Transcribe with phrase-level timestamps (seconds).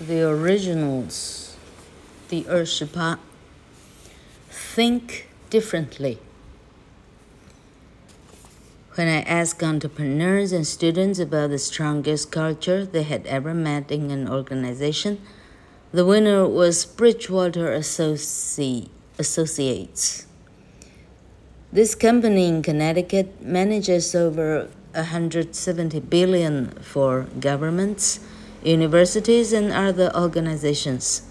[0.00, 1.54] The Originals，
[2.28, 3.18] 第二十趴。
[4.50, 6.18] Think differently.
[8.94, 14.10] When I asked entrepreneurs and students about the strongest culture they had ever met in
[14.10, 15.18] an organization,
[15.92, 20.26] the winner was Bridgewater Associ Associates.
[21.72, 28.20] This company in Connecticut manages over 170 billion for governments
[28.63, 31.23] universities, and other organizations.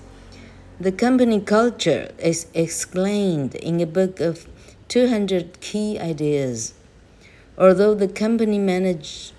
[0.81, 4.49] The company culture is explained in a book of
[4.89, 6.75] 200 key ideas.
[7.57, 9.33] Although the company manage,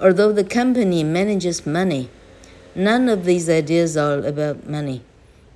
[0.00, 2.10] although the company manages money,
[2.74, 5.02] none of these ideas are about money.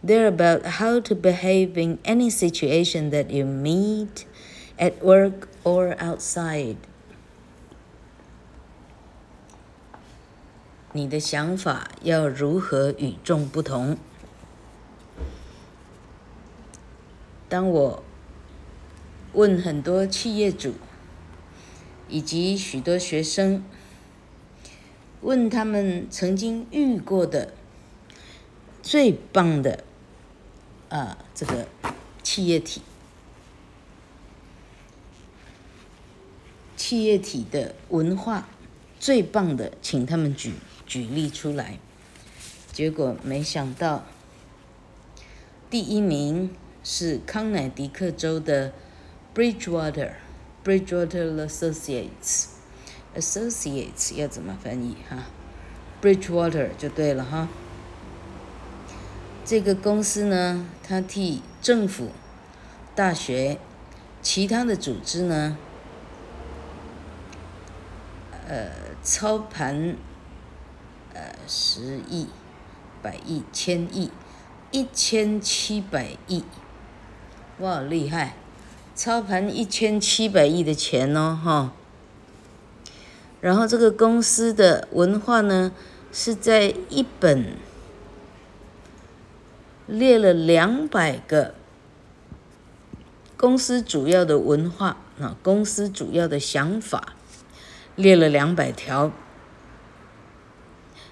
[0.02, 4.24] They're about how to behave in any situation that you meet
[4.78, 6.76] at work or outside.
[10.92, 13.98] 你的想法要如何与众不同？
[17.46, 18.02] 当我
[19.34, 20.74] 问很多企业主
[22.08, 23.62] 以及许多学生，
[25.20, 27.52] 问他们曾经遇过的
[28.82, 29.84] 最棒的
[30.88, 31.68] 啊这个
[32.22, 32.80] 企业体，
[36.76, 38.48] 企业体的文化
[38.98, 40.54] 最棒的，请他们举。
[40.88, 41.78] 举例出来，
[42.72, 44.06] 结果没想到，
[45.68, 46.50] 第一名
[46.82, 48.72] 是康乃狄克州的
[49.34, 50.12] Bridgewater
[50.64, 52.46] Bridgewater Associates
[53.14, 55.24] Associates 要怎么翻译哈
[56.00, 57.48] ？Bridgewater 就对了哈。
[59.44, 62.12] 这个公司呢，它替政府、
[62.94, 63.58] 大学、
[64.22, 65.58] 其他的组织呢，
[68.48, 68.70] 呃，
[69.02, 69.94] 操盘。
[71.18, 72.28] 呃，十亿、
[73.02, 74.12] 百亿、千亿、
[74.70, 76.44] 一千七百亿，
[77.58, 78.36] 哇，厉害！
[78.94, 81.72] 操盘一千七百亿的钱哦，哈。
[83.40, 85.72] 然后这个公司的文化呢，
[86.12, 87.56] 是在一本
[89.88, 91.54] 列了两百个
[93.36, 97.14] 公司主要的文化啊，公司主要的想法，
[97.96, 99.10] 列了两百条。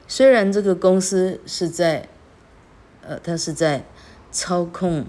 [0.08, 2.08] 虽然这个公司是在，
[3.02, 3.84] 呃，它是在
[4.30, 5.06] 操控，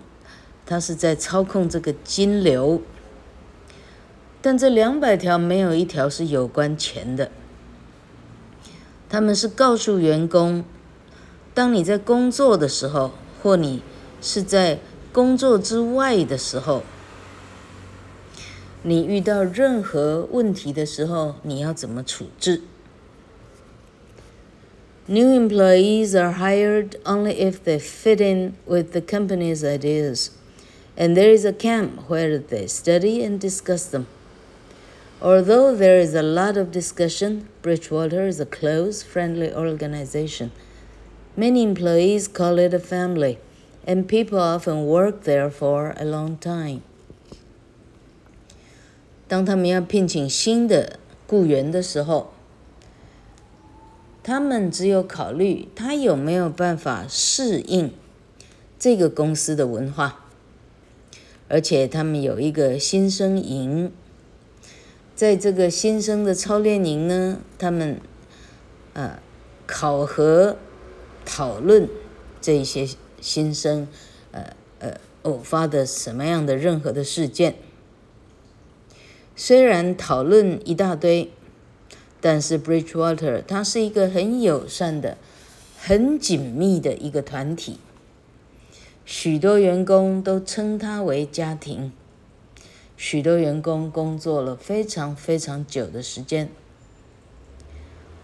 [0.65, 2.81] 它是在操控这个金流，
[4.41, 7.29] 但这两百条没有一条是有关钱的。
[9.09, 10.65] 他们是告诉员工，
[11.53, 13.81] 当你在工作的时候，或你
[14.21, 14.79] 是在
[15.13, 16.83] 工作之外的时候，
[18.83, 22.61] 你遇到任何问题的时候，你要怎么处置
[25.08, 30.30] ？New employees are hired only if they fit in with the company's ideas,
[30.96, 34.06] and there is a camp where they study and discuss them.
[35.20, 40.50] Although there is a lot of discussion, Bridgewater is a close, friendly organization.
[41.36, 43.38] Many employees call it a family,
[43.86, 46.82] and people often work there for a long time.
[49.28, 52.34] 当他们要聘请新的雇员的时候，
[54.27, 57.93] 他们只有考虑他有没有办法适应
[58.77, 60.25] 这个公司的文化，
[61.47, 63.89] 而且他们有一个新生营，
[65.15, 68.01] 在这个新生的操练营呢，他们
[68.91, 69.17] 呃
[69.65, 70.57] 考核
[71.23, 71.87] 讨论
[72.41, 72.85] 这些
[73.21, 73.87] 新生
[74.33, 77.55] 呃呃偶发的什么样的任何的事件，
[79.37, 81.31] 虽然讨论一大堆。
[82.20, 85.18] 但是 Bridgewater 它是一个很友善的、
[85.78, 87.78] 很紧密的一个团体，
[89.04, 91.92] 许多员工都称它为家庭，
[92.96, 96.48] 许多员工工作了非常非常久的时间。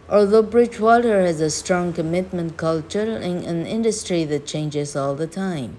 [0.09, 5.72] Although Bridgewater has a strong commitment culture in an industry that changes all the time,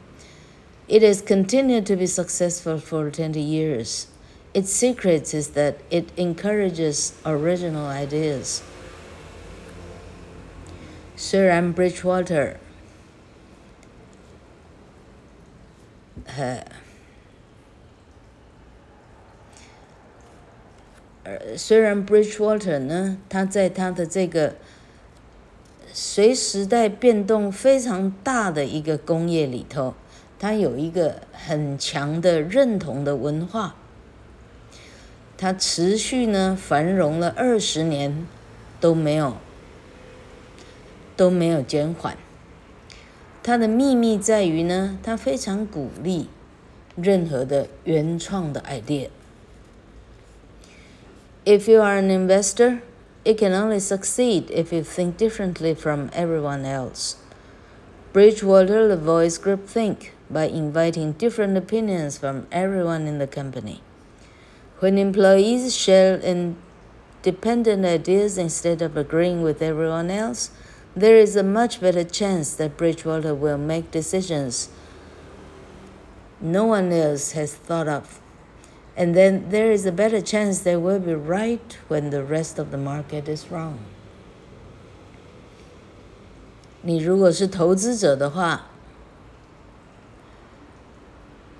[0.87, 4.05] it has continued to be successful for 20 years.
[4.54, 8.62] Its secret is that it encourages original ideas.
[11.16, 12.54] 虽然 Bridgewater，
[16.26, 16.64] 呃，
[21.56, 24.54] 虽然 Bridgewater 呢，它在它的这个
[25.92, 29.94] 随时代变动非常大的一个工业里头，
[30.38, 33.74] 它有一个很强的认同的文化。
[35.36, 38.26] 它持续呢繁荣了二十年，
[38.80, 39.36] 都没有
[41.16, 42.16] 都没有减缓。
[43.42, 46.28] 它的秘密在于呢，它非常鼓励
[46.96, 49.08] 任何的原创的 idea。
[51.44, 52.78] If you are an investor,
[53.22, 57.16] it can only succeed if you think differently from everyone else.
[58.14, 63.82] Bridgewater avoids groupthink by inviting different opinions from everyone in the company.
[64.79, 70.51] When employees share independent ideas instead of agreeing with everyone else,
[70.95, 74.69] there is a much better chance that Bridgewater will make decisions
[76.41, 78.21] no one else has thought of.
[78.95, 82.71] And then there is a better chance they will be right when the rest of
[82.71, 83.79] the market is wrong.
[86.81, 88.67] 你如果是投资者的话，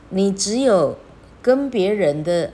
[0.10, 0.98] 你只有
[1.42, 2.54] 跟别人的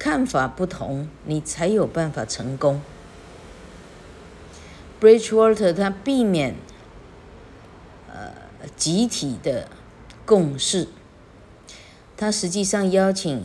[0.00, 2.80] 看法不同，你才有办法成功。
[4.98, 6.54] Bridgewater 他避免
[8.08, 8.32] 呃
[8.76, 9.68] 集体的
[10.24, 10.88] 共识，
[12.16, 13.42] 他实际上邀请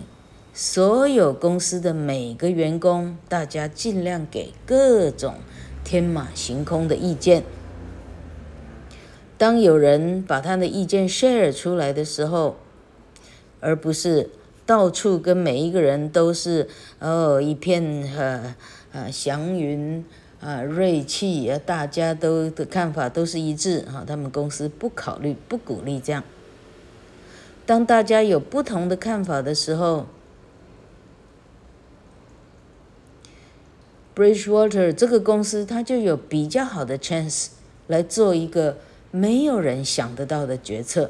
[0.53, 5.35] 所有公司的每个员工，大家尽量给各种
[5.83, 7.43] 天马行空的意见。
[9.37, 12.55] 当有人把他的意见 share 出来的时候，
[13.59, 14.29] 而不是
[14.65, 16.67] 到处跟每一个人都是
[16.99, 17.83] 哦一片
[18.17, 18.55] 呃
[18.91, 20.03] 呃祥云。
[20.41, 24.03] 啊，锐气啊，大家都的看法都是一致哈。
[24.05, 26.23] 他们公司不考虑、不鼓励这样。
[27.65, 30.05] 当大家有不同的看法的时候
[34.15, 37.47] ，Bridgewater 这个公司它就有比较好的 chance
[37.87, 38.77] 来做一个
[39.09, 41.09] 没有人想得到的决策。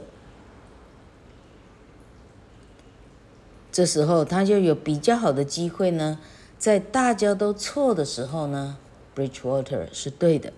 [3.74, 6.18] 这时候它就有比较好的机会呢，
[6.58, 8.76] 在大家都错的时候呢。
[9.14, 10.52] Bridgewater 是对的。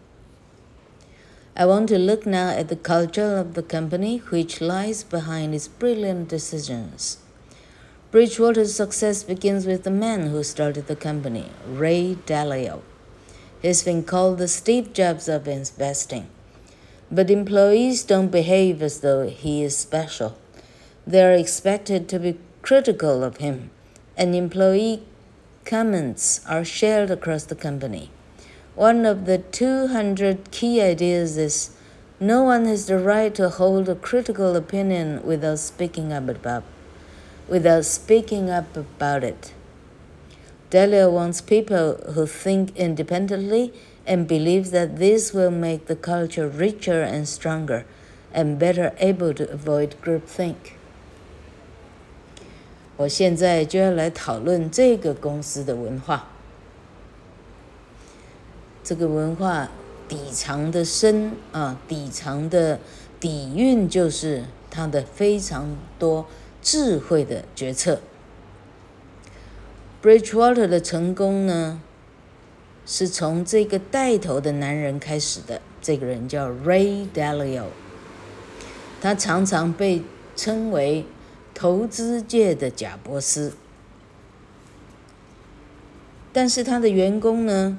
[1.54, 5.68] I want to look now at the culture of the company which lies behind its
[5.68, 7.16] brilliant decisions.
[8.10, 12.80] Bridgewater's success begins with the man who started the company, Ray Dalio.
[13.62, 16.26] He's been called the Steve Jobs of investing.
[17.10, 20.34] But employees don't behave as though he is special.
[21.06, 23.69] They are expected to be critical of him,
[24.17, 25.01] and employee
[25.63, 28.09] comments are shared across the company.
[28.75, 31.77] One of the 200 key ideas is
[32.19, 36.65] no one has the right to hold a critical opinion without speaking up about,
[37.47, 39.53] without speaking up about it.
[40.69, 43.71] Dalio wants people who think independently
[44.05, 47.85] and believes that this will make the culture richer and stronger
[48.33, 50.76] and better able to avoid groupthink.
[52.97, 56.27] 我现在就要来讨论这个公司的文化。
[58.83, 59.69] 这个文化
[60.07, 62.79] 底藏的深啊，底藏的
[63.19, 66.25] 底蕴就是它的非常多
[66.61, 67.99] 智慧的决策。
[70.01, 71.81] Bridgewater 的成功呢，
[72.85, 75.61] 是从这个带头的男人开始的。
[75.79, 77.65] 这个人叫 Ray Dalio，
[78.99, 80.01] 他常常被
[80.35, 81.05] 称为
[81.57, 83.53] 投资界的贾伯斯，
[86.31, 87.75] 但是他的员工呢，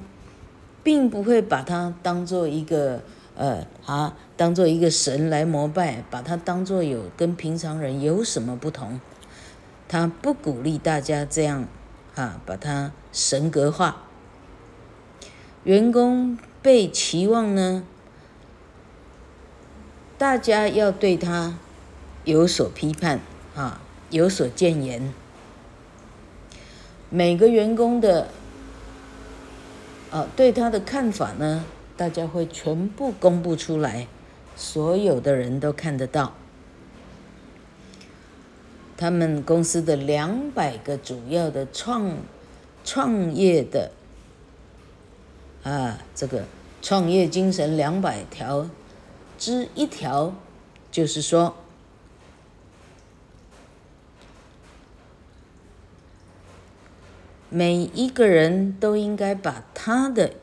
[0.83, 3.01] 并不会把他当做一个
[3.37, 8.99] 呃啊，当做一个神来膜拜，把他当做有跟平常人有什么不同？
[9.87, 11.65] 他不鼓励大家这样
[12.15, 14.03] 啊，把他神格化。
[15.63, 17.85] 员工被期望呢，
[20.17, 21.57] 大家要对他
[22.25, 23.21] 有所批判
[23.59, 25.13] 啊，有所建言。
[27.09, 28.29] 每个员工的。
[30.11, 31.65] 啊，对他的看法呢，
[31.97, 34.07] 大家会全部公布出来，
[34.55, 36.33] 所有的人都看得到。
[38.97, 42.17] 他们公司的两百个主要的创
[42.83, 43.91] 创业的
[45.63, 46.45] 啊，这个
[46.81, 48.67] 创业精神两百条
[49.37, 50.33] 之一条，
[50.89, 51.55] 就是说。
[57.49, 60.33] 每一个人都应该把他的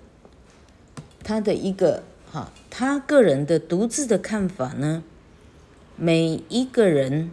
[1.22, 5.04] 他的一个哈，他个人的独自的看法呢，
[5.96, 7.30] 每一个人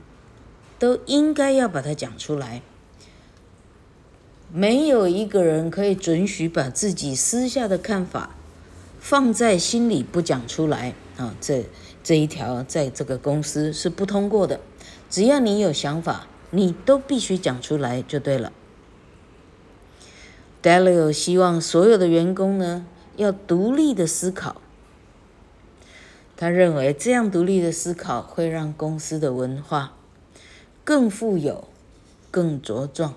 [0.77, 2.61] 都应该要把它讲出来。
[4.51, 8.35] 没有一个人可以准许把自己私下的看法
[8.99, 11.35] 放在心里不讲出来啊！
[11.41, 11.65] 这
[12.03, 14.59] 这一条在这个公司是不通过的。
[15.09, 18.51] 只要你有想法，你都必须讲出来就对了。
[20.63, 22.85] Dalio 希望所有的员工呢，
[23.17, 24.61] 要独立的思考，
[26.37, 29.93] 他认为这样独立的思考会让公司的文化
[30.85, 31.67] 更富有、
[32.31, 33.15] 更茁壮，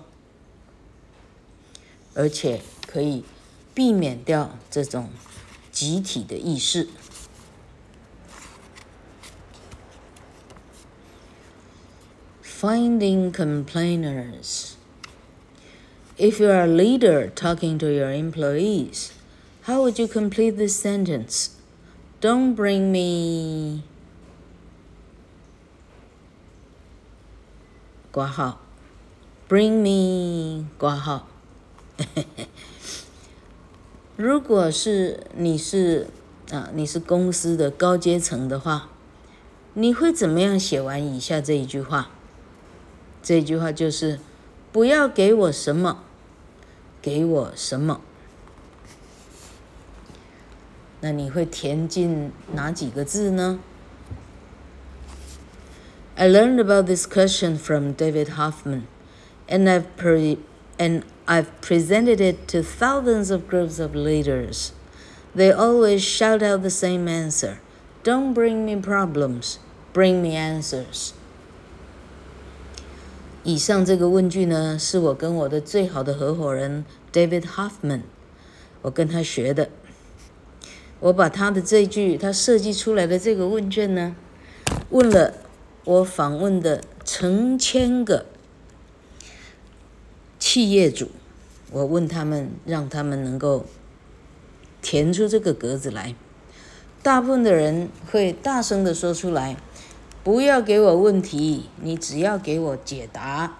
[2.13, 3.23] 而且可以
[3.73, 5.09] 避免掉这种
[5.71, 6.89] 集体的意识。
[12.43, 14.76] Finding complainers.
[16.18, 19.12] If you are a leader talking to your employees,
[19.62, 21.50] how would you complete this sentence?
[22.20, 23.82] Don't bring me
[28.12, 28.60] 括号
[29.48, 31.26] Bring me 括号
[34.16, 36.08] 如果是你是
[36.50, 38.90] 啊，你是公司的高阶层的话，
[39.74, 42.10] 你会怎么样写完以下这一句话？
[43.22, 44.20] 这句话就是：
[44.70, 46.04] 不要给我什么，
[47.06, 48.00] 给我什么。
[51.00, 53.58] 那你会填进哪几个字呢？
[56.14, 58.82] I learned about this question from David Hoffman,
[59.48, 60.38] and I've pre
[60.78, 64.72] and I've presented it to thousands of groups of leaders.
[65.34, 67.58] They always shout out the same answer:
[68.04, 69.58] "Don't bring me problems,
[69.92, 71.14] bring me answers."
[73.47, 78.01] 以上这个问句呢，是我跟我的最好的合伙人 David Hoffman，
[78.81, 79.69] 我跟他学的。
[80.99, 84.17] 我把他的这句，他设计出来的这个问卷呢，
[84.89, 85.33] 问了
[85.85, 88.25] 我访问的成千个
[90.37, 91.09] 企业主，
[91.71, 93.65] 我问他们，让他们能够
[94.81, 96.13] 填出这个格子来。
[97.01, 99.55] 大部分的人会大声地说出来
[100.26, 103.56] ：“不要给我问题，你只要给我解答。”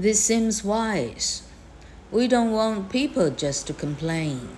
[0.00, 1.40] This seems wise.
[2.10, 4.56] We don't want people just to complain.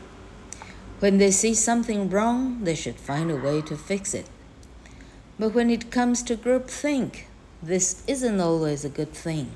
[1.00, 4.26] When they see something wrong, they should find a way to fix it.
[5.38, 7.24] But when it comes to groupthink,
[7.62, 9.52] this isn't always a good thing.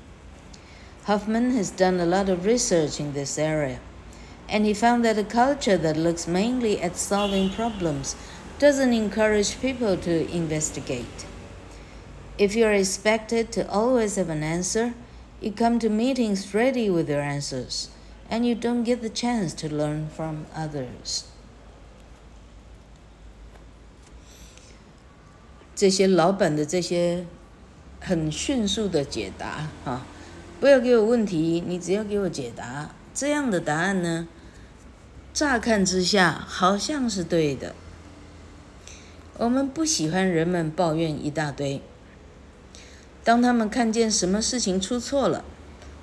[1.03, 3.79] Hoffman has done a lot of research in this area,
[4.49, 8.15] and he found that a culture that looks mainly at solving problems
[8.59, 11.25] doesn't encourage people to investigate.
[12.37, 14.93] If you're expected to always have an answer,
[15.41, 17.89] you come to meetings ready with your answers,
[18.29, 21.25] and you don't get the chance to learn from others.
[25.75, 27.25] 这些老板的这些
[27.99, 30.05] 很迅速的解答，哈，
[30.59, 32.91] 不要给我问题，你只要给我解答。
[33.13, 34.27] 这样的答案呢，
[35.33, 37.75] 乍看之下好像是对的。
[39.40, 41.80] 我们不喜欢人们抱怨一大堆。
[43.24, 45.42] 当他们看见什么事情出错了，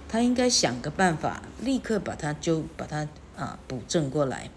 [0.09, 4.49] 他应该想个办法，立刻把它就把它啊补正过来。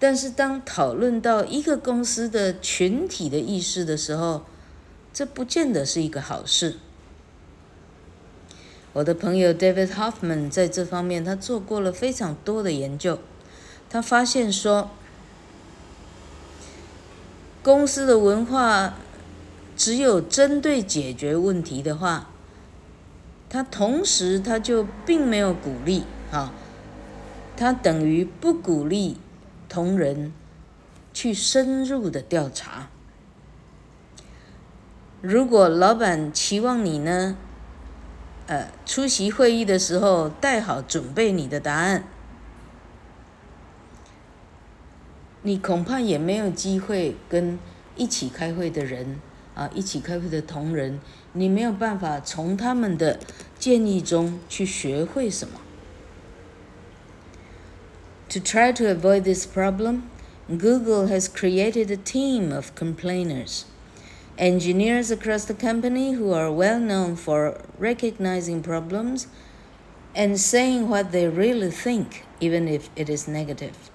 [0.00, 4.42] 但是当讨论到一个公司的群体的意识的时候，
[5.12, 6.78] 这不见得是一个好事。
[8.94, 13.20] 我的朋友 David Hoffman 在这方面他做过了非常多的研究，
[13.88, 14.90] 他发现说，
[17.64, 18.94] 公司的文化。
[19.76, 22.30] 只有针对解决问题的话，
[23.48, 26.52] 他同时他就并没有鼓励，啊，
[27.56, 29.16] 他等于不鼓励
[29.68, 30.32] 同仁
[31.12, 32.88] 去深入的调查。
[35.20, 37.36] 如果老板期望你呢，
[38.46, 42.04] 呃，出席会议的时候带好准备你的答案，
[45.43, 47.57] 你恐怕也没有机会跟
[47.95, 49.19] 一起开会的人。
[49.55, 51.01] 啊，一起开会的同仁，
[51.33, 53.19] 你没有办法从他们的
[53.57, 55.59] 建议中去学会什么。
[58.29, 60.03] To try to avoid this problem,
[60.47, 63.63] Google has created a team of complainers,
[64.37, 69.25] engineers across the company who are well known for recognizing problems
[70.15, 73.91] and saying what they really think, even if it is negative.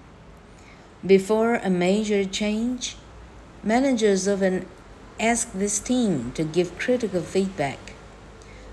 [1.06, 2.96] Before a major change,
[3.62, 4.66] managers of an
[5.20, 7.78] Ask this team to give critical feedback.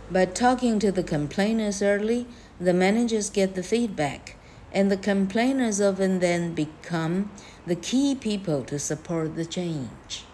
[0.10, 2.26] By talking to the complainers early,
[2.60, 4.38] the managers get the feedback,
[4.74, 7.30] and the complainers often then become
[7.68, 10.26] the key people to support the change.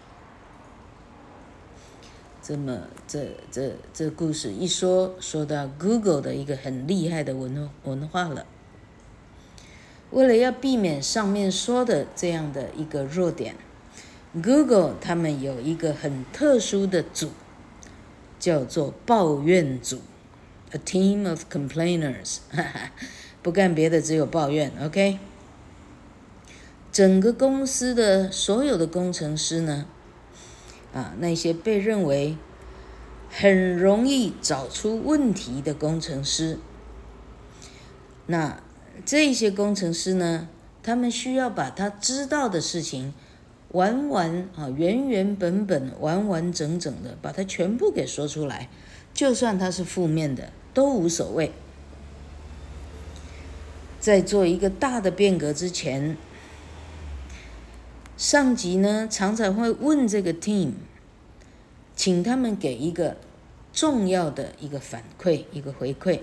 [2.42, 8.46] 这么，这这这故事一说，说到 Google 的一个很厉害的文文化了。
[10.13, 13.55] 为了要避免上面说的这样的一个弱点。
[14.33, 17.29] Google 他们有一个很特殊的组，
[18.39, 20.01] 叫做抱怨组
[20.71, 22.37] ，a team of complainers，
[23.43, 25.19] 不干别的，只有抱怨，OK。
[26.91, 29.85] 整个公司的所有的工程师呢，
[30.93, 32.35] 啊，那些被认为
[33.29, 36.57] 很容易找出问题的工程师，
[38.25, 38.62] 那
[39.05, 40.47] 这些工程师呢，
[40.81, 43.13] 他们需要把他知道的事情
[43.69, 48.69] 完完啊原原本本、完完整整的把它全部给说出来，
[49.13, 51.51] 就算它是负面的都无所谓。
[53.99, 56.17] 在做一个大的变革之前，
[58.17, 60.73] 上级呢常常会问这个 team，
[61.95, 63.17] 请他们给一个
[63.71, 66.19] 重要的一个反馈、一个回馈，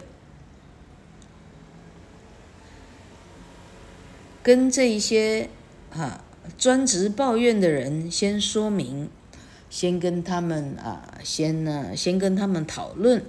[4.42, 5.50] 跟这一些
[5.92, 6.24] 啊
[6.56, 9.08] 专职抱怨的人先说明，
[9.68, 13.24] 先跟他们啊先呢先跟他们讨论。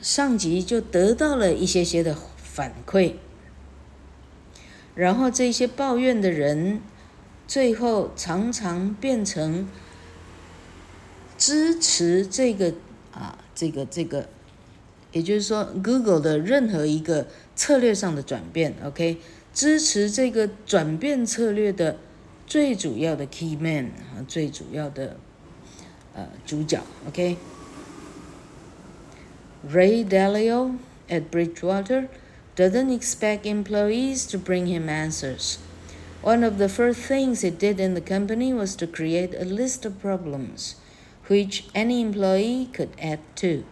[0.00, 3.14] 上级就得到了一些些的反馈，
[4.96, 6.80] 然后这些抱怨的人，
[7.46, 9.68] 最后常常变成
[11.38, 12.74] 支持这个
[13.12, 14.28] 啊，这个这个，
[15.11, 19.17] 也就是说，Google 的任何一个策略上的转变，OK，
[19.53, 21.97] 支持这个转变策略的
[22.45, 25.17] 最主要的 key man 啊，最主要的
[26.13, 30.77] 呃主角，OK。Ray Dalio
[31.09, 32.07] at Bridgewater
[32.55, 35.57] doesn't expect employees to bring him answers.
[36.21, 39.85] One of the first things he did in the company was to create a list
[39.85, 40.75] of problems
[41.27, 43.63] which any employee could add to.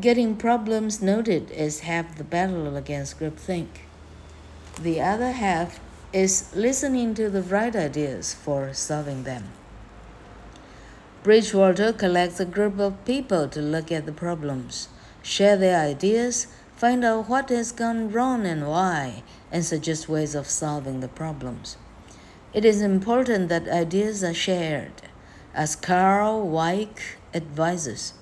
[0.00, 3.68] Getting problems noted is half the battle against groupthink.
[4.80, 5.80] The other half
[6.14, 9.50] is listening to the right ideas for solving them.
[11.22, 14.88] Bridgewater collects a group of people to look at the problems,
[15.22, 19.22] share their ideas, find out what has gone wrong and why,
[19.52, 21.76] and suggest ways of solving the problems.
[22.54, 25.02] It is important that ideas are shared.
[25.54, 26.98] As Carl Weick
[27.34, 28.14] advises,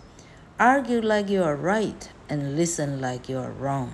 [0.60, 3.88] argue like you are right and listen like you are wrong.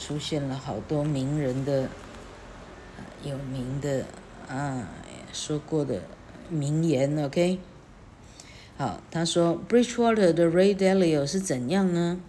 [0.00, 1.88] 出现了好多名人的
[3.22, 4.04] 有名的。
[4.48, 4.88] 啊，
[5.32, 6.02] 说过的
[6.48, 7.60] 名言，OK。
[8.76, 12.20] 好，他说，Bridgewater 的 Ray Dalio 是怎样呢？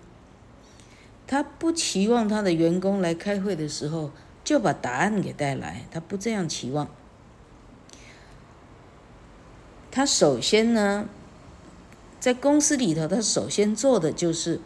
[1.26, 4.12] 他不期望他的员工来开会的时候
[4.44, 6.88] 就把答案给带来，他不这样期望。
[9.98, 11.10] 他首先呢，
[12.20, 14.62] 在公司里头，他首先做的就是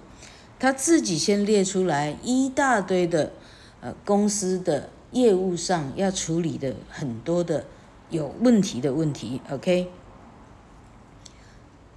[0.59, 3.31] 他自己先列出来一大堆的
[3.79, 4.89] 呃公司的。
[5.11, 7.65] 业务上要处理的很多的
[8.09, 9.89] 有问题的问题，OK？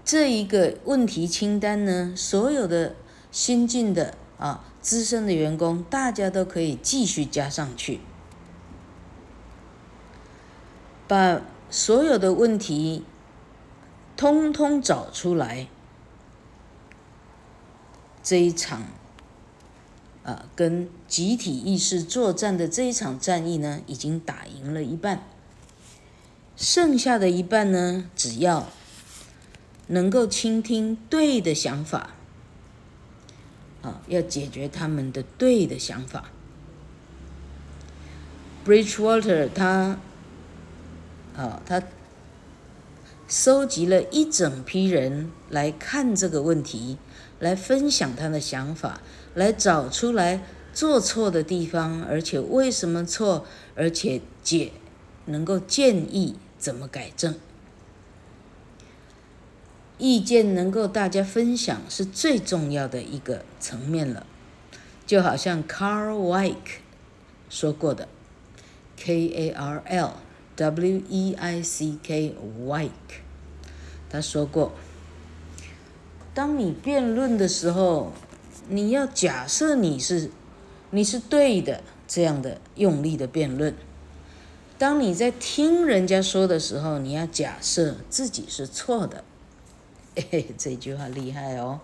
[0.04, 2.96] 这一个问题清单呢，所有的
[3.30, 8.00] 新进的啊资深的员工，大家都可以继续加上去，
[11.06, 13.04] 把所有的问题
[14.16, 15.68] 通通找出来，
[18.22, 18.82] 这一场。
[20.24, 25.22] 啊，跟集体意识作战的这一场战役呢，已经打赢了一半，
[26.56, 28.68] 剩下的一半呢，只要
[29.88, 32.14] 能够倾听对的想法，
[33.82, 36.30] 啊，要解决他们的对的想法。
[38.64, 39.98] Bridgewater 他，
[41.36, 41.82] 啊，他
[43.36, 46.98] 收集了一整批人来看这个问题，
[47.40, 49.00] 来分享他的想法。
[49.34, 53.44] 来找出来做错的地方，而且为什么错，
[53.74, 54.70] 而且解
[55.24, 57.34] 能够建议怎么改正，
[59.98, 64.24] 意见能够大家分享是最重要的一个层面了。
[65.04, 66.78] 就好像 Carl Weick
[67.50, 68.06] 说过的
[68.96, 70.12] ，K A R L
[70.54, 72.90] W E I C K Weick，
[74.14, 74.72] 他说过，
[76.32, 78.12] 当你辩论的时候。
[78.66, 80.30] 你要假设你是
[80.88, 83.74] 你是对的，这样的用力的辩论。
[84.78, 89.22] 当你在听人家说的时候，你要假设自己是错的。
[90.16, 91.80] 嘿嘿，这句话厉害哦。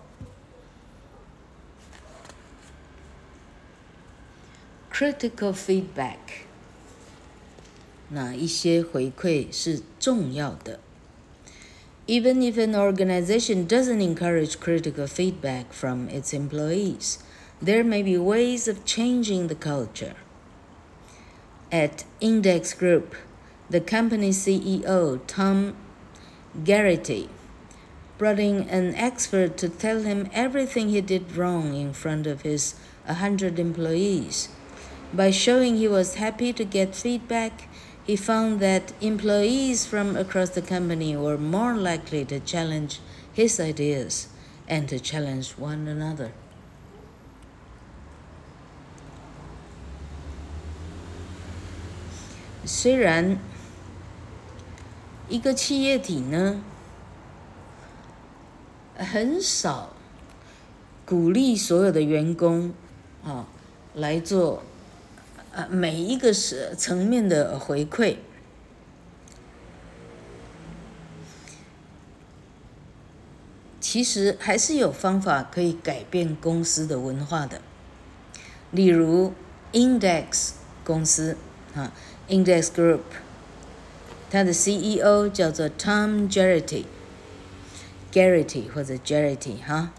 [4.91, 6.17] Critical feedback，
[8.09, 10.79] 哪一些回馈是重要的
[12.11, 17.23] ？Even if an organization doesn't encourage critical feedback from its employees,
[17.61, 20.15] there may be ways of changing the culture.
[21.71, 23.15] At Index Group,
[23.69, 25.77] the company CEO Tom
[26.65, 27.29] Garrity
[28.17, 32.75] brought in an expert to tell him everything he did wrong in front of his
[33.05, 34.49] 100 employees.
[35.13, 37.69] By showing he was happy to get feedback,
[38.10, 43.00] he found that employees from across the company were more likely to challenge
[43.32, 44.28] his ideas
[44.68, 46.30] and to challenge one another.
[52.64, 53.38] 虽然
[55.28, 56.60] 一个企业体呢，
[58.96, 59.90] 很少
[61.04, 62.72] 鼓励所有的员工
[63.24, 63.46] 啊
[63.94, 64.62] 来做
[65.53, 68.17] 呃每一个是层面的回馈，
[73.79, 77.61] 其实还是有方法可以改变公司的文化的，
[78.71, 79.33] 例如
[79.73, 81.37] Index 公司
[81.75, 81.93] 啊。
[82.29, 83.01] Index Group，
[84.29, 89.91] 它的 CEO 叫做 Tom Gerety，Gerety 或者 Gerety 哈，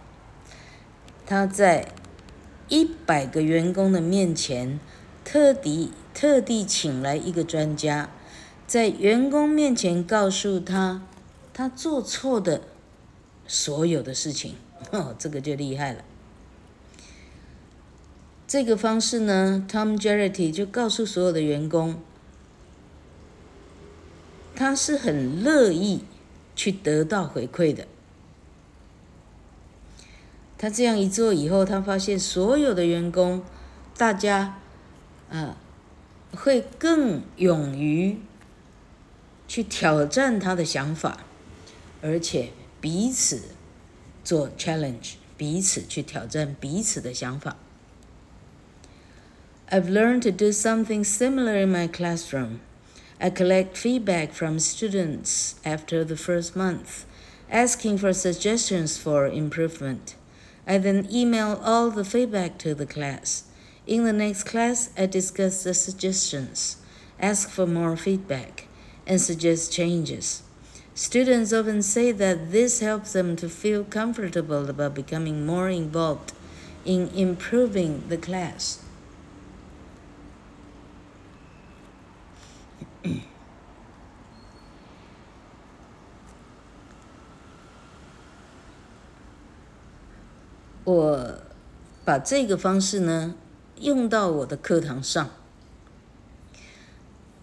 [1.27, 1.89] 他在
[2.69, 4.81] 一百个员工的面前，
[5.25, 8.11] 特地特地请来一个专家，
[8.67, 11.03] 在员工面前告诉他
[11.53, 12.63] 他做错的
[13.47, 14.57] 所有的事情，
[14.91, 16.05] 哦，这个就厉害了。
[18.47, 21.97] 这个方式呢，Tom Gerety 就告诉所有的员工。
[24.55, 26.05] 他是很乐意
[26.55, 27.87] 去得到回馈的。
[30.59, 33.43] 他这样一做以后，他发现所有的员工，
[33.97, 34.61] 大家，
[35.32, 35.58] 啊，
[36.34, 38.18] 会更勇于
[39.48, 41.20] 去挑战他的想法，
[42.02, 43.44] 而且彼此
[44.24, 47.58] 做 challenge，彼此去挑战彼此的想法。
[49.70, 52.60] I've learned to do something similar in my classroom.
[53.20, 57.04] I collect feedback from students after the first month,
[57.50, 60.16] asking for suggestions for improvement.
[60.66, 63.44] I then email all the feedback to the class.
[63.86, 66.78] In the next class, I discuss the suggestions,
[67.20, 68.68] ask for more feedback,
[69.06, 70.44] and suggest changes.
[70.94, 76.34] Students often say that this helps them to feel comfortable about becoming more involved
[76.86, 78.80] in improving the class.
[90.84, 91.42] 我
[92.06, 93.36] 把这个方式呢
[93.83, 95.29] 用到我的课堂上。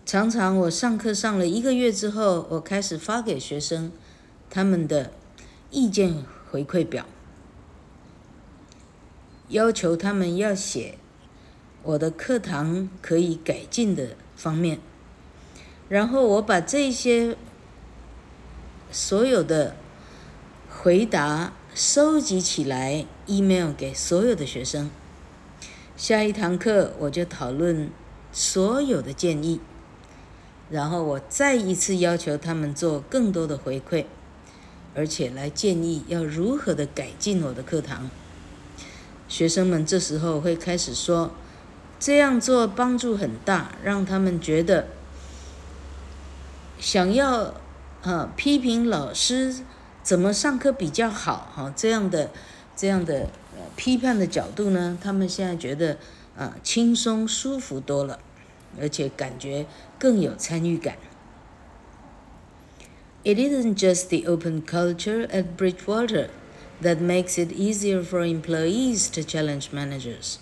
[0.06, 3.92] 常常我上课上了一个月之后，我开始发给学生
[4.50, 5.12] 他们的
[5.70, 7.06] 意见回馈表，
[9.50, 10.98] 要求他们要写
[11.84, 14.80] 我的课堂可以改进的方面。
[15.90, 17.36] 然后我把这些
[18.90, 19.76] 所有的
[20.70, 24.90] 回答收集起来，email 给所有的学生。
[26.00, 27.92] 下一堂课我就讨论
[28.32, 29.60] 所有的建议，
[30.70, 34.06] 然后我再一次要求他们做更多的回馈，
[34.96, 38.10] 而且来建议要如何的改进我的课堂。
[39.28, 41.32] 学生们这时候会开始说，
[42.00, 44.88] 这样做帮助很大，让他们觉得。
[46.80, 47.56] 想要
[48.04, 49.54] 啊批评老师
[50.02, 52.32] 怎么上课比较好哈，这样的
[52.74, 55.99] 这样的呃批判的角度呢，他们现在觉得
[56.37, 58.19] 啊轻松舒服多了，
[58.81, 59.67] 而且感觉
[59.99, 60.97] 更有参与感。
[63.25, 66.29] It isn't just the open culture at Bridgewater
[66.83, 70.39] that makes it easier for employees to challenge managers.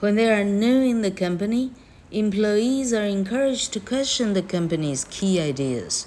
[0.00, 1.72] When they are new in the company,
[2.10, 6.06] Employees are encouraged to question the company's key ideas.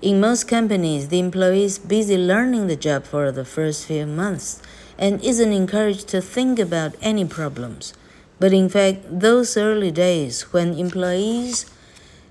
[0.00, 4.62] In most companies, the employee is busy learning the job for the first few months
[5.00, 7.94] and isn't encouraged to think about any problems.
[8.38, 11.66] But in fact, those early days when employees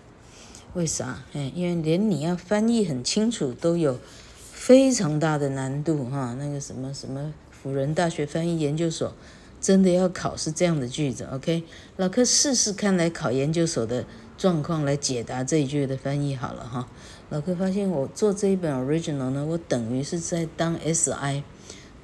[0.73, 1.23] 为啥？
[1.33, 3.99] 哎，因为连你要翻译很清楚都有
[4.37, 6.35] 非常大的难度哈。
[6.39, 9.13] 那个什么什么辅仁大学翻译研究所。
[9.63, 11.63] 真的要考是这样的句子，OK？
[11.95, 14.05] 老柯试试看来考研究所的
[14.37, 16.89] 状况来解答这一句的翻译好了哈。
[17.29, 21.43] 老柯发现我做这一本 original 呢，我等于是在当 SI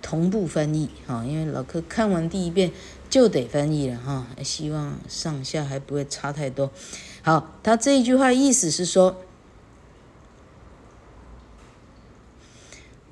[0.01, 2.71] 同步翻译哈，因为老柯看完第一遍
[3.09, 6.71] 就得翻译了哈，希望上下还不会差太多。
[7.21, 9.17] 好，他这一句话意思是说。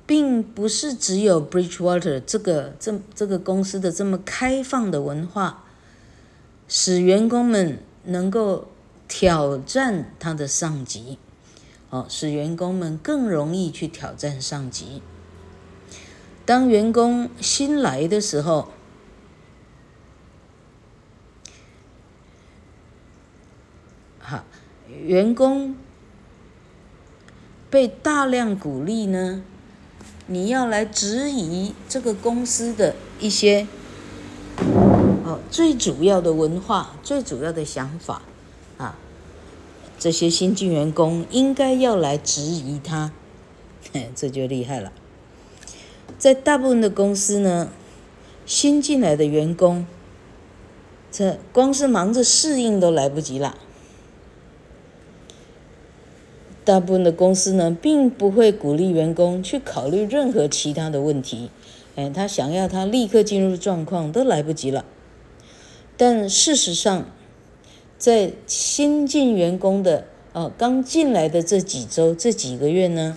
[0.08, 5.64] 并不是只有 Bridgewater 这个这这个公司的这么开放的文化，
[6.66, 8.68] 使员工们能够
[9.06, 11.18] 挑战他的上级，
[11.90, 15.02] 哦，使员工们更容易去挑战上级。
[16.46, 18.68] 当员工新来的时候，
[24.20, 24.42] 好，
[24.88, 25.76] 员工
[27.68, 29.44] 被大量鼓励呢。
[30.30, 33.66] 你要来质疑这个公司的一些
[35.24, 38.20] 哦，最主要的文化、最主要的想法
[38.76, 38.98] 啊，
[39.98, 43.10] 这些新进员工应该要来质疑他，
[43.90, 44.92] 嘿，这就厉害了。
[46.18, 47.70] 在大部分的公司呢，
[48.44, 49.86] 新进来的员工，
[51.10, 53.56] 这光是忙着适应都来不及了。
[56.68, 61.48] 大部分的公司呢，并不会鼓励员工去考虑任何其他的问题，
[61.96, 64.84] 哎，他想要他立刻进入状况都来不及了。
[65.96, 67.06] 但事实上，
[67.96, 70.04] 在新进员工的
[70.34, 73.16] 哦刚进来的这几周、这几个月呢，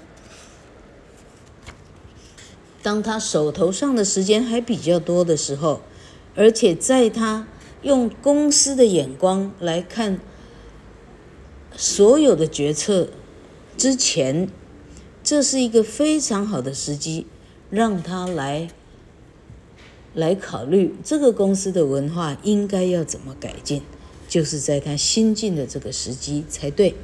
[2.81, 5.81] 当他手头上的时间还比较多的时候，
[6.35, 7.45] 而且在他
[7.81, 10.21] 用公司的眼光来看
[11.75, 13.09] 所有的决策。
[13.76, 14.48] 之前，
[15.22, 17.26] 这是一个非常好的时机，
[17.70, 18.68] 让他来
[20.14, 23.82] 来考虑这个公司的文化应该要怎么改进，
[24.28, 26.94] 就是在他新进的这个时机才对。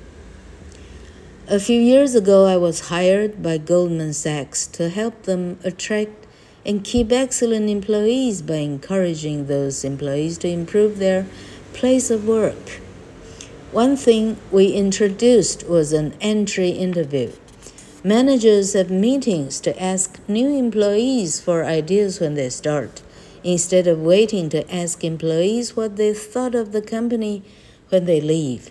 [1.46, 6.12] A few years ago, I was hired by Goldman Sachs to help them attract
[6.64, 11.26] and keep excellent employees by encouraging those employees to improve their
[11.74, 12.81] place of work.
[13.76, 17.33] One thing we introduced was an entry interview.
[18.05, 23.00] Managers have meetings to ask new employees for ideas when they start,
[23.42, 27.42] instead of waiting to ask employees what they thought of the company
[27.88, 28.70] when they leave.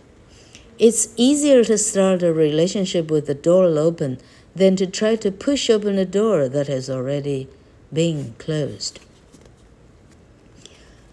[0.78, 4.20] It's easier to start a relationship with the door open
[4.56, 7.48] than to try to push open a door that has already
[7.92, 9.00] been closed.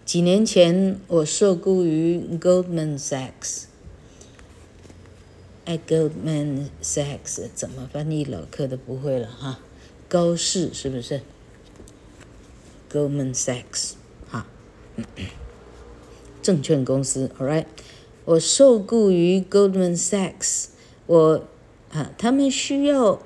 [0.05, 3.65] 几年前，我受雇于 Goldman Sachs。
[5.66, 8.22] At Goldman Sachs 怎么翻译？
[8.24, 9.58] 老客都不会了哈。
[10.08, 11.22] 高盛是不是
[12.92, 13.94] ？Goldman Sachs
[14.28, 14.46] 哈，
[16.42, 17.30] 证券公司。
[17.38, 17.64] All right，
[18.26, 20.66] 我受雇于 Goldman Sachs，
[21.06, 21.46] 我
[21.90, 23.22] 啊，他们需要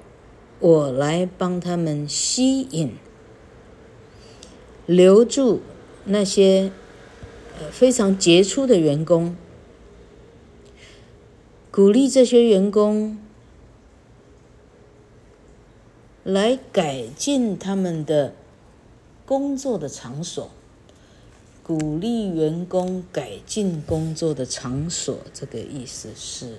[0.61, 2.95] 我来帮他们吸引、
[4.87, 5.61] 留住
[6.05, 6.71] 那些
[7.59, 9.37] 呃非常杰出的员工。
[11.79, 13.17] 鼓励这些员工
[16.25, 18.35] 来改进他们的
[19.25, 20.51] 工作的场所。
[21.63, 26.57] 鼓励员工改进工作的场所，这个意思是，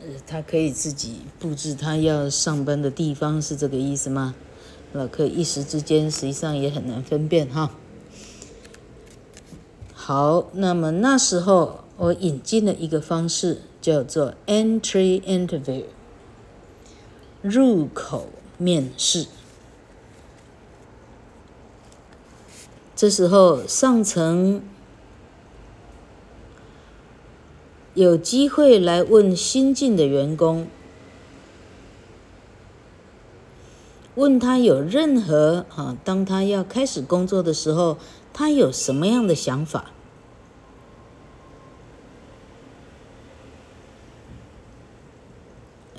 [0.00, 4.34] 呃，他可以自己布置他要上班的地方，是这个意思吗？
[4.92, 7.70] 老客一时之间实际上也很难分辨哈。
[9.94, 11.81] 好，那么那时候。
[11.96, 15.84] 我引进了一个方式，叫做 entry interview，
[17.42, 18.28] 入口
[18.58, 19.26] 面试。
[22.96, 24.62] 这时候上层
[27.94, 30.68] 有机会来问新进的员工，
[34.14, 37.98] 问他有任何啊，当他要开始工作的时候，
[38.32, 39.90] 他有什么样的想法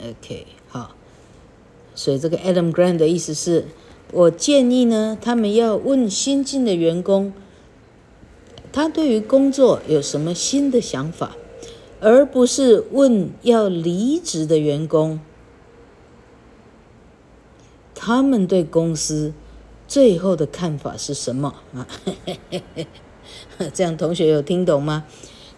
[0.04, 0.96] ？OK，好，
[1.96, 3.66] 所以这个 Adam Grant 的意思是，
[4.12, 7.32] 我建议呢，他们要问新进的员工，
[8.74, 11.38] 他对于工作有什么新的想法，
[12.02, 15.22] 而不是问要离职的员工，
[17.96, 19.34] 他们对公司
[19.88, 21.88] 最后的看法是什么啊？
[23.74, 25.06] 这样同学有听懂吗？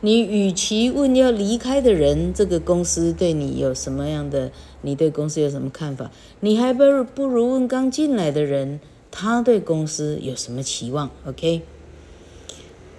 [0.06, 4.52] 你与其问要离开的人，这个公司对你有什么样的？
[4.82, 6.12] 你对公司有什么看法？
[6.42, 11.64] 你还不如不如问刚进来的人，他对公司有什么期望？OK？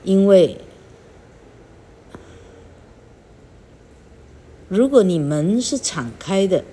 [0.02, 0.58] 因为
[4.66, 6.64] 如果你门是敞开的，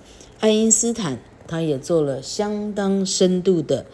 [0.42, 3.88] 爱因斯坦，他也做了相当深度的，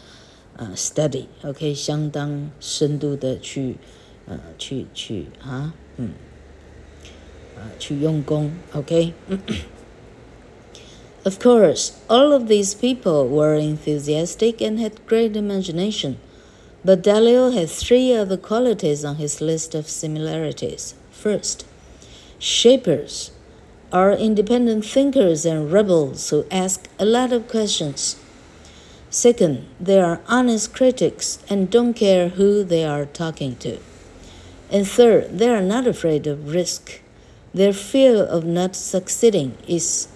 [0.56, 3.76] 呃，study，OK，相当深度的去，
[4.26, 6.10] 呃，去去啊，嗯，
[7.56, 16.16] 啊，去用功，OK。Of course, all of these people were enthusiastic and had great imagination,
[16.84, 20.94] but Dalio had three other qualities on his list of similarities.
[21.10, 21.64] First,
[22.38, 23.32] shapers
[23.92, 28.16] are independent thinkers and rebels who ask a lot of questions.
[29.10, 33.78] Second, they are honest critics and don't care who they are talking to.
[34.70, 37.02] And third, they are not afraid of risk.
[37.52, 40.06] Their fear of not succeeding is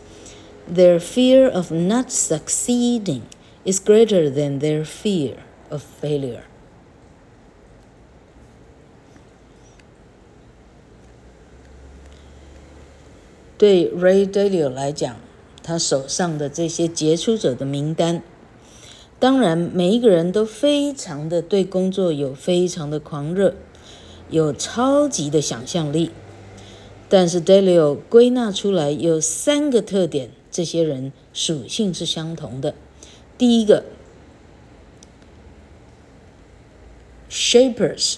[0.68, 3.22] their fear of not succeeding
[3.64, 5.38] is greater than their fear
[5.70, 6.44] of failure.
[13.56, 15.16] 对 Ray Dalio 来讲，
[15.62, 18.22] 他手上的这些杰出者的名单，
[19.19, 23.55] 当然每一个人都非常的对工作有非常的狂热，
[24.29, 26.12] 有超级的想象力。
[27.10, 30.32] 但是 Dalio 归纳出来有三个特点。
[30.51, 32.73] 这些人属性是相同的。
[33.38, 33.86] 第一个
[37.29, 38.15] ，shapers，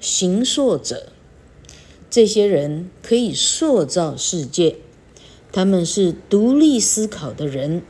[0.00, 1.12] 形塑者，
[2.08, 4.76] 这些人可以塑造世界，
[5.52, 7.82] 他们是独立思考的人，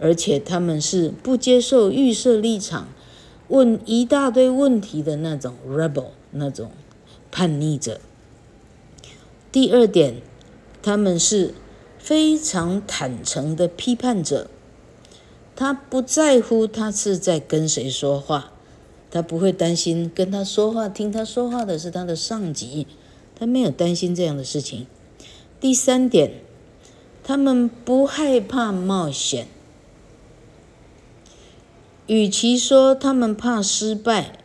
[0.00, 2.88] 而且他们是不接受预设立场，
[3.48, 6.70] 问一大堆问题的那种 rebel，那种
[7.30, 8.00] 叛逆者。
[9.50, 10.22] 第二点，
[10.82, 11.54] 他们是。
[12.00, 14.48] 非常坦诚的批判者，
[15.54, 18.52] 他不在乎他是在跟谁说话，
[19.10, 22.86] 他不会担心跟他说话、听他说话的是他的上级，
[23.38, 24.86] 他没有担心这样的事情。
[25.60, 26.30] 第三点，
[27.22, 29.48] 他们不害怕冒险，
[32.08, 34.40] 与其说他们怕失败，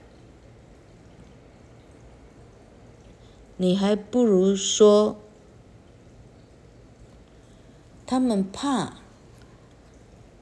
[3.57, 5.17] 你还不如说。
[8.05, 8.97] 他们怕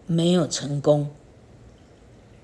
[0.06, 1.10] 没有成功，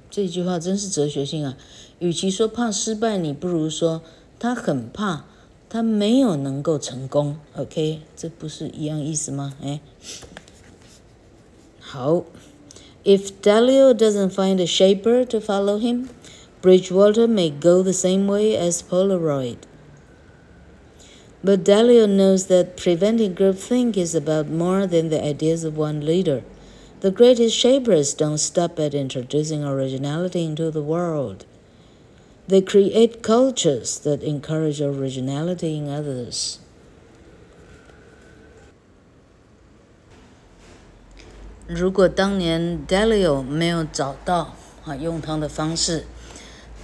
[0.10, 1.58] 这句话真是哲学性啊！
[2.00, 4.02] 与其说怕失败，你不如说
[4.40, 5.26] 他很怕
[5.68, 7.40] 他没有能够成功。
[7.58, 9.58] OK，这不是一样意思吗？
[9.62, 9.82] 哎，
[11.82, 12.24] 好
[13.08, 16.10] ，If Dalio doesn't find a shaper to follow him,
[16.62, 19.60] Bridgewater may go the same way as Polaroid.
[21.42, 26.44] But Dalio knows that preventing groupthink is about more than the ideas of one leader.
[27.00, 31.46] The greatest shapers don't stop at introducing originality into the world.
[32.50, 36.60] They create cultures that encourage originality in others.
[41.68, 44.56] 如果当年 Dalio 没有找到
[44.86, 46.06] 啊，用他的方式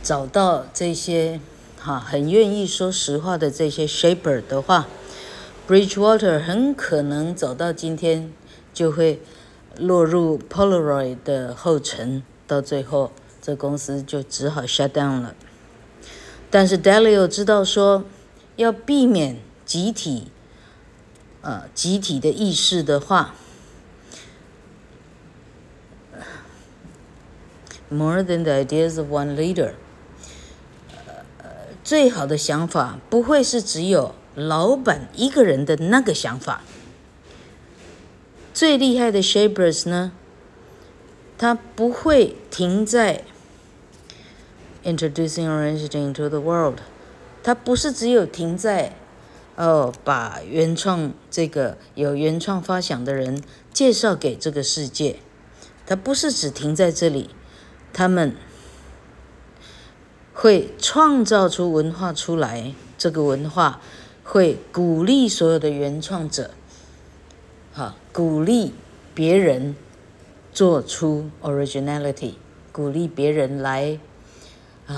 [0.02, 1.40] 找到这些。
[1.86, 4.88] 哈，很愿意说实话的这些 shaper 的话
[5.68, 8.32] ，Bridgewater 很可能走到今天
[8.74, 9.22] 就会
[9.78, 13.12] 落入 Polaroid 的后尘，到最后
[13.42, 15.36] 这公司就只好 shut down 了。
[16.50, 18.06] 但是 Dalio 知道说，
[18.56, 20.30] 要避免集体
[21.42, 23.36] 呃集体的意识的话
[27.94, 29.74] ，more than the ideas of one leader，
[31.84, 36.62] 最好的想法不会是只有老板一个人的那个想法。
[38.54, 40.12] 最厉害的 shapers 呢，
[41.38, 43.24] 他不会停在
[44.84, 46.80] introducing origin into the world，
[47.42, 48.96] 他不是只有停在
[49.56, 55.18] 哦，把原创这个有原创发想的人介绍给这个世界，
[55.86, 57.30] 他不是只停在这里，
[57.94, 58.36] 他们
[60.34, 63.80] 会创造出文化出来，这个文化
[64.24, 66.52] 会鼓励所有的原创者。
[67.72, 68.74] 好，鼓励
[69.14, 69.76] 别人
[70.52, 72.34] 做出 originality，
[72.72, 74.00] 鼓励别人来
[74.88, 74.94] 啊，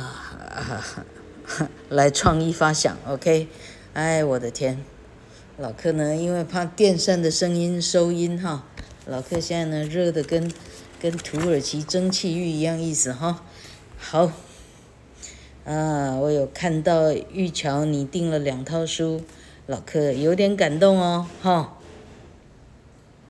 [0.55, 1.05] 啊，
[1.89, 2.97] 来创意发想。
[3.07, 3.47] OK，
[3.93, 4.83] 哎，我的天，
[5.57, 8.63] 老克呢，因为怕电扇的声音收音哈，
[9.05, 10.51] 老克现在呢热的跟
[10.99, 13.43] 跟土耳其蒸汽浴一样意思哈。
[13.97, 14.31] 好，
[15.65, 19.21] 啊，我有看到玉桥你订了两套书，
[19.67, 21.77] 老客有点感动哦哈。